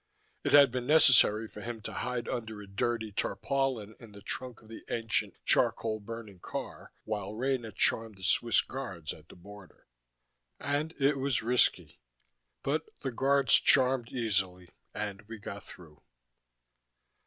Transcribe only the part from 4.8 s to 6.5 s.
ancient charcoal burning